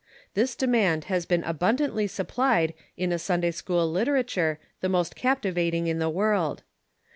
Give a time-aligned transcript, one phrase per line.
[0.33, 5.99] This demand has been abundantly supplied in a Sunday school literature the most captivating in
[5.99, 6.63] the world.